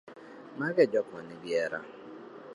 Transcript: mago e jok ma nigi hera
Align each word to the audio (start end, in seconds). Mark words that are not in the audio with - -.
mago 0.59 0.79
e 0.85 0.87
jok 0.93 1.07
ma 1.13 1.19
nigi 1.27 1.51
hera 1.57 1.79